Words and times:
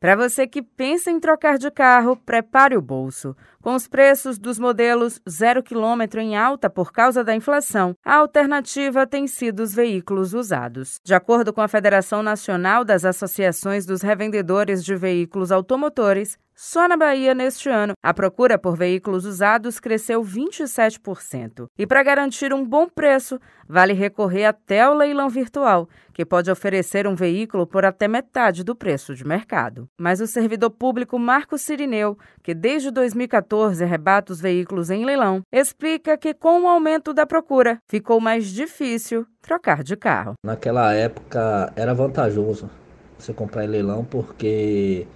Para 0.00 0.16
você 0.16 0.46
que 0.46 0.62
pensa 0.62 1.10
em 1.10 1.20
trocar 1.20 1.58
de 1.58 1.70
carro, 1.70 2.16
prepare 2.16 2.74
o 2.74 2.80
bolso. 2.80 3.36
Com 3.60 3.74
os 3.74 3.86
preços 3.86 4.38
dos 4.38 4.58
modelos 4.58 5.20
zero 5.28 5.62
quilômetro 5.62 6.18
em 6.18 6.34
alta 6.34 6.70
por 6.70 6.90
causa 6.90 7.22
da 7.22 7.34
inflação, 7.34 7.94
a 8.02 8.14
alternativa 8.14 9.06
tem 9.06 9.26
sido 9.26 9.60
os 9.60 9.74
veículos 9.74 10.32
usados. 10.32 10.98
De 11.04 11.12
acordo 11.12 11.52
com 11.52 11.60
a 11.60 11.68
Federação 11.68 12.22
Nacional 12.22 12.82
das 12.82 13.04
Associações 13.04 13.84
dos 13.84 14.00
Revendedores 14.00 14.82
de 14.82 14.96
Veículos 14.96 15.52
Automotores, 15.52 16.38
só 16.62 16.86
na 16.86 16.94
Bahia, 16.94 17.34
neste 17.34 17.70
ano, 17.70 17.94
a 18.02 18.12
procura 18.12 18.58
por 18.58 18.76
veículos 18.76 19.24
usados 19.24 19.80
cresceu 19.80 20.22
27%. 20.22 21.68
E 21.78 21.86
para 21.86 22.02
garantir 22.02 22.52
um 22.52 22.62
bom 22.62 22.86
preço, 22.86 23.40
vale 23.66 23.94
recorrer 23.94 24.44
até 24.44 24.86
o 24.86 24.92
leilão 24.92 25.30
virtual, 25.30 25.88
que 26.12 26.22
pode 26.22 26.50
oferecer 26.50 27.06
um 27.06 27.14
veículo 27.14 27.66
por 27.66 27.86
até 27.86 28.06
metade 28.06 28.62
do 28.62 28.76
preço 28.76 29.14
de 29.14 29.26
mercado. 29.26 29.88
Mas 29.98 30.20
o 30.20 30.26
servidor 30.26 30.68
público 30.68 31.18
Marcos 31.18 31.62
Sirineu, 31.62 32.18
que 32.42 32.52
desde 32.52 32.90
2014 32.90 33.82
rebata 33.86 34.30
os 34.30 34.38
veículos 34.38 34.90
em 34.90 35.06
leilão, 35.06 35.40
explica 35.50 36.18
que 36.18 36.34
com 36.34 36.64
o 36.64 36.68
aumento 36.68 37.14
da 37.14 37.24
procura 37.24 37.78
ficou 37.88 38.20
mais 38.20 38.48
difícil 38.48 39.26
trocar 39.40 39.82
de 39.82 39.96
carro. 39.96 40.34
Naquela 40.44 40.92
época 40.92 41.72
era 41.74 41.94
vantajoso 41.94 42.68
você 43.18 43.32
comprar 43.32 43.64
em 43.64 43.68
leilão 43.68 44.04
porque 44.04 45.08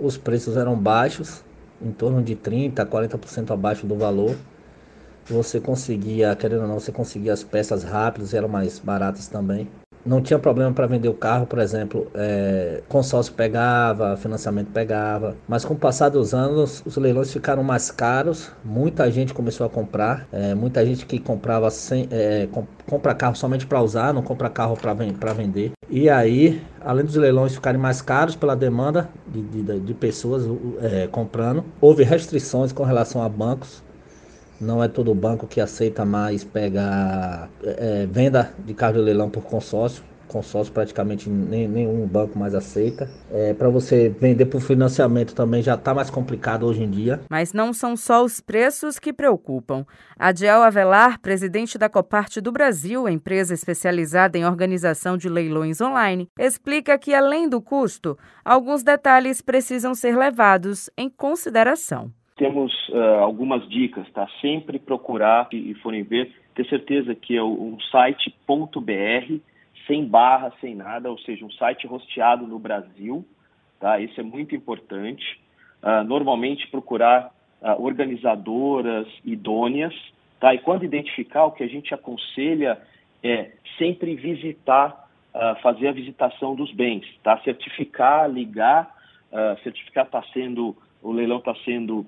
os 0.00 0.16
preços 0.16 0.56
eram 0.56 0.76
baixos, 0.76 1.44
em 1.80 1.90
torno 1.92 2.22
de 2.22 2.34
30% 2.36 2.78
a 2.80 2.86
40% 2.86 3.50
abaixo 3.50 3.86
do 3.86 3.96
valor. 3.96 4.36
Você 5.26 5.60
conseguia, 5.60 6.34
querendo 6.34 6.62
ou 6.62 6.68
não, 6.68 6.80
você 6.80 6.90
conseguia 6.90 7.32
as 7.32 7.44
peças 7.44 7.84
rápidas, 7.84 8.34
eram 8.34 8.48
mais 8.48 8.78
baratas 8.78 9.28
também 9.28 9.68
não 10.04 10.20
tinha 10.20 10.38
problema 10.38 10.72
para 10.72 10.86
vender 10.86 11.08
o 11.08 11.14
carro, 11.14 11.46
por 11.46 11.58
exemplo, 11.58 12.10
é, 12.14 12.82
consórcio 12.88 13.32
pegava, 13.34 14.16
financiamento 14.16 14.68
pegava, 14.68 15.36
mas 15.46 15.64
com 15.64 15.74
o 15.74 15.76
passar 15.76 16.08
dos 16.08 16.32
anos 16.32 16.82
os 16.86 16.96
leilões 16.96 17.32
ficaram 17.32 17.62
mais 17.62 17.90
caros, 17.90 18.50
muita 18.64 19.10
gente 19.10 19.34
começou 19.34 19.66
a 19.66 19.70
comprar, 19.70 20.26
é, 20.32 20.54
muita 20.54 20.84
gente 20.84 21.04
que 21.04 21.18
comprava 21.18 21.70
sem, 21.70 22.08
é, 22.10 22.48
com, 22.50 22.66
compra 22.88 23.14
carro 23.14 23.36
somente 23.36 23.66
para 23.66 23.80
usar, 23.82 24.14
não 24.14 24.22
compra 24.22 24.48
carro 24.48 24.76
para 24.76 25.32
vender. 25.32 25.72
E 25.88 26.08
aí, 26.08 26.62
além 26.80 27.04
dos 27.04 27.16
leilões 27.16 27.54
ficarem 27.54 27.80
mais 27.80 28.00
caros 28.00 28.36
pela 28.36 28.54
demanda 28.54 29.08
de, 29.32 29.62
de, 29.62 29.80
de 29.80 29.94
pessoas 29.94 30.44
é, 30.80 31.06
comprando, 31.06 31.64
houve 31.80 32.02
restrições 32.02 32.72
com 32.72 32.82
relação 32.82 33.22
a 33.22 33.28
bancos 33.28 33.82
não 34.60 34.84
é 34.84 34.88
todo 34.88 35.14
banco 35.14 35.46
que 35.46 35.60
aceita 35.60 36.04
mais 36.04 36.44
pegar 36.44 37.48
é, 37.64 38.06
venda 38.06 38.52
de 38.58 38.74
carro 38.74 38.94
de 38.94 39.00
leilão 39.00 39.30
por 39.30 39.42
consórcio. 39.42 40.04
Consórcio 40.30 40.72
praticamente 40.72 41.28
nem, 41.28 41.66
nenhum 41.66 42.06
banco 42.06 42.38
mais 42.38 42.54
aceita. 42.54 43.08
É, 43.32 43.52
Para 43.52 43.68
você 43.68 44.08
vender 44.08 44.46
por 44.46 44.60
financiamento 44.60 45.34
também 45.34 45.62
já 45.62 45.74
está 45.74 45.92
mais 45.92 46.08
complicado 46.08 46.64
hoje 46.66 46.82
em 46.82 46.90
dia. 46.90 47.20
Mas 47.28 47.52
não 47.52 47.72
são 47.72 47.96
só 47.96 48.24
os 48.24 48.40
preços 48.40 48.98
que 48.98 49.12
preocupam. 49.12 49.84
Adiel 50.18 50.62
Avelar, 50.62 51.20
presidente 51.20 51.76
da 51.76 51.88
Coparte 51.88 52.40
do 52.40 52.52
Brasil, 52.52 53.08
empresa 53.08 53.54
especializada 53.54 54.38
em 54.38 54.44
organização 54.44 55.16
de 55.16 55.28
leilões 55.28 55.80
online, 55.80 56.28
explica 56.38 56.96
que, 56.98 57.12
além 57.12 57.48
do 57.48 57.60
custo, 57.60 58.16
alguns 58.44 58.82
detalhes 58.82 59.42
precisam 59.42 59.94
ser 59.94 60.16
levados 60.16 60.88
em 60.96 61.10
consideração 61.10 62.12
temos 62.40 62.72
uh, 62.88 63.20
algumas 63.20 63.68
dicas, 63.68 64.10
tá? 64.14 64.26
Sempre 64.40 64.78
procurar 64.78 65.46
e 65.52 65.74
forem 65.74 66.02
ver, 66.02 66.32
ter 66.54 66.66
certeza 66.68 67.14
que 67.14 67.36
é 67.36 67.42
um 67.44 67.76
site.br, 67.92 69.40
sem 69.90 70.06
barra, 70.06 70.52
sem 70.60 70.76
nada, 70.76 71.10
ou 71.10 71.18
seja, 71.18 71.44
um 71.44 71.50
site 71.50 71.84
rosteado 71.84 72.46
no 72.46 72.60
Brasil, 72.60 73.26
tá? 73.80 73.98
Isso 73.98 74.20
é 74.20 74.22
muito 74.22 74.54
importante. 74.54 75.40
Uh, 75.82 76.04
normalmente 76.04 76.68
procurar 76.68 77.32
uh, 77.60 77.82
organizadoras 77.82 79.08
idôneas, 79.24 79.92
tá? 80.38 80.54
E 80.54 80.58
quando 80.58 80.84
identificar, 80.84 81.46
o 81.46 81.50
que 81.50 81.64
a 81.64 81.66
gente 81.66 81.92
aconselha 81.92 82.80
é 83.22 83.50
sempre 83.76 84.14
visitar, 84.14 85.08
fazer 85.62 85.88
a 85.88 85.92
visitação 85.92 86.54
dos 86.54 86.72
bens, 86.72 87.04
tá? 87.22 87.38
Certificar, 87.44 88.30
ligar, 88.30 88.94
certificar 89.62 90.06
está 90.06 90.22
sendo, 90.32 90.76
o 91.02 91.12
leilão 91.12 91.38
está 91.38 91.54
sendo 91.64 92.06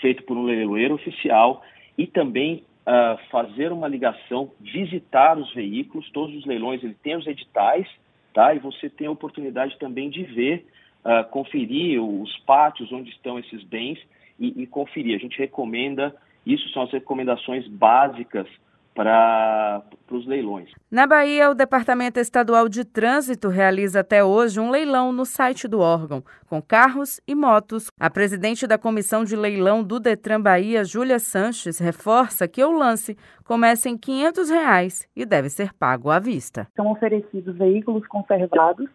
feito 0.00 0.22
por 0.22 0.36
um 0.36 0.44
leiloeiro 0.44 0.94
oficial 0.94 1.62
e 1.96 2.06
também 2.06 2.64
uh, 2.88 3.18
fazer 3.30 3.70
uma 3.70 3.86
ligação, 3.86 4.50
visitar 4.58 5.36
os 5.36 5.52
veículos, 5.52 6.10
todos 6.10 6.34
os 6.34 6.46
leilões, 6.46 6.82
ele 6.82 6.96
tem 7.02 7.16
os 7.16 7.26
editais, 7.26 7.86
tá? 8.32 8.54
E 8.54 8.58
você 8.58 8.88
tem 8.88 9.06
a 9.06 9.10
oportunidade 9.10 9.78
também 9.78 10.08
de 10.08 10.22
ver, 10.24 10.66
uh, 11.04 11.28
conferir 11.30 12.02
os 12.02 12.34
pátios 12.38 12.90
onde 12.90 13.10
estão 13.10 13.38
esses 13.38 13.62
bens 13.64 13.98
e, 14.40 14.62
e 14.62 14.66
conferir. 14.66 15.14
A 15.14 15.20
gente 15.20 15.38
recomenda, 15.38 16.16
isso 16.46 16.68
são 16.70 16.82
as 16.82 16.90
recomendações 16.90 17.68
básicas 17.68 18.48
para 18.98 19.80
os 20.10 20.26
leilões. 20.26 20.72
Na 20.90 21.06
Bahia, 21.06 21.48
o 21.48 21.54
Departamento 21.54 22.18
Estadual 22.18 22.68
de 22.68 22.84
Trânsito 22.84 23.48
realiza 23.48 24.00
até 24.00 24.24
hoje 24.24 24.58
um 24.58 24.72
leilão 24.72 25.12
no 25.12 25.24
site 25.24 25.68
do 25.68 25.78
órgão, 25.78 26.20
com 26.48 26.60
carros 26.60 27.20
e 27.24 27.32
motos. 27.32 27.92
A 28.00 28.10
presidente 28.10 28.66
da 28.66 28.76
Comissão 28.76 29.22
de 29.22 29.36
Leilão 29.36 29.84
do 29.84 30.00
Detran 30.00 30.40
Bahia, 30.40 30.82
Júlia 30.82 31.20
Sanches, 31.20 31.78
reforça 31.78 32.48
que 32.48 32.64
o 32.64 32.72
lance 32.72 33.16
começa 33.44 33.88
em 33.88 33.96
500 33.96 34.50
reais 34.50 35.08
e 35.14 35.24
deve 35.24 35.48
ser 35.48 35.72
pago 35.72 36.10
à 36.10 36.18
vista. 36.18 36.66
São 36.74 36.90
oferecidos 36.90 37.56
veículos 37.56 38.04
conservados 38.08 38.90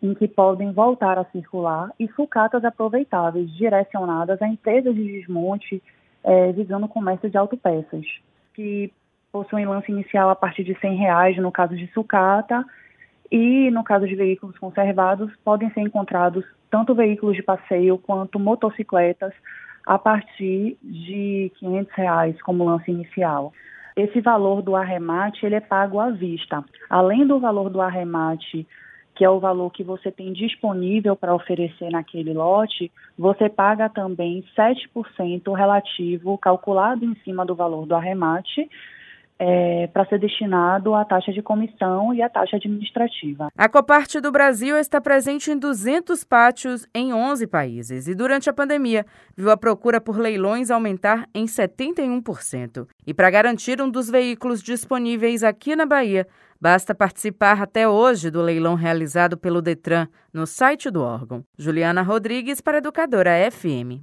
em 0.00 0.14
que 0.14 0.28
podem 0.28 0.70
voltar 0.70 1.18
a 1.18 1.24
circular 1.24 1.90
e 1.98 2.06
sucatas 2.12 2.64
aproveitáveis 2.64 3.50
direcionadas 3.52 4.40
a 4.40 4.46
empresas 4.46 4.94
de 4.94 5.02
desmonte 5.02 5.82
é, 6.22 6.52
visando 6.52 6.86
o 6.86 6.88
comércio 6.88 7.28
de 7.28 7.36
autopeças, 7.36 8.06
que 8.54 8.92
possuem 9.34 9.66
lance 9.66 9.90
inicial 9.90 10.30
a 10.30 10.36
partir 10.36 10.62
de 10.62 10.74
R$ 10.74 10.88
reais 10.90 11.36
no 11.38 11.50
caso 11.50 11.74
de 11.74 11.88
sucata 11.88 12.64
e 13.32 13.68
no 13.72 13.82
caso 13.82 14.06
de 14.06 14.14
veículos 14.14 14.56
conservados 14.58 15.28
podem 15.44 15.68
ser 15.72 15.80
encontrados 15.80 16.44
tanto 16.70 16.94
veículos 16.94 17.34
de 17.34 17.42
passeio 17.42 17.98
quanto 17.98 18.38
motocicletas 18.38 19.34
a 19.84 19.98
partir 19.98 20.78
de 20.80 21.50
500 21.58 21.92
reais 21.94 22.42
como 22.42 22.64
lance 22.64 22.88
inicial. 22.92 23.52
Esse 23.96 24.20
valor 24.20 24.62
do 24.62 24.76
arremate 24.76 25.44
ele 25.44 25.56
é 25.56 25.60
pago 25.60 25.98
à 25.98 26.10
vista. 26.10 26.64
Além 26.88 27.26
do 27.26 27.40
valor 27.40 27.68
do 27.70 27.80
arremate, 27.80 28.64
que 29.16 29.24
é 29.24 29.30
o 29.30 29.40
valor 29.40 29.70
que 29.70 29.82
você 29.82 30.12
tem 30.12 30.32
disponível 30.32 31.16
para 31.16 31.34
oferecer 31.34 31.90
naquele 31.90 32.32
lote, 32.32 32.90
você 33.18 33.48
paga 33.48 33.88
também 33.88 34.44
7% 34.56 35.56
relativo 35.56 36.38
calculado 36.38 37.04
em 37.04 37.16
cima 37.24 37.44
do 37.44 37.56
valor 37.56 37.84
do 37.84 37.96
arremate 37.96 38.70
é, 39.38 39.88
para 39.88 40.06
ser 40.06 40.18
destinado 40.18 40.94
à 40.94 41.04
taxa 41.04 41.32
de 41.32 41.42
comissão 41.42 42.14
e 42.14 42.22
à 42.22 42.28
taxa 42.28 42.56
administrativa. 42.56 43.48
A 43.56 43.68
Coparte 43.68 44.20
do 44.20 44.30
Brasil 44.30 44.76
está 44.76 45.00
presente 45.00 45.50
em 45.50 45.58
200 45.58 46.24
pátios 46.24 46.86
em 46.94 47.12
11 47.12 47.46
países 47.46 48.08
e, 48.08 48.14
durante 48.14 48.48
a 48.48 48.52
pandemia, 48.52 49.04
viu 49.36 49.50
a 49.50 49.56
procura 49.56 50.00
por 50.00 50.18
leilões 50.18 50.70
aumentar 50.70 51.28
em 51.34 51.46
71%. 51.46 52.86
E 53.06 53.12
para 53.12 53.30
garantir 53.30 53.80
um 53.80 53.90
dos 53.90 54.08
veículos 54.08 54.62
disponíveis 54.62 55.42
aqui 55.42 55.74
na 55.74 55.86
Bahia, 55.86 56.26
basta 56.60 56.94
participar 56.94 57.60
até 57.60 57.88
hoje 57.88 58.30
do 58.30 58.40
leilão 58.40 58.74
realizado 58.74 59.36
pelo 59.36 59.60
Detran 59.60 60.06
no 60.32 60.46
site 60.46 60.90
do 60.90 61.02
órgão. 61.02 61.44
Juliana 61.58 62.02
Rodrigues 62.02 62.60
para 62.60 62.78
Educadora 62.78 63.32
FM. 63.50 64.00